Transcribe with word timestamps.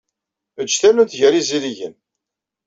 Eǧǧ 0.61 0.73
tallunt 0.77 1.17
gar 1.19 1.33
yizirigen. 1.35 1.95